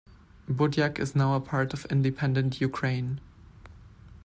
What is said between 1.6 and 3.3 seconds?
of independent Ukraine.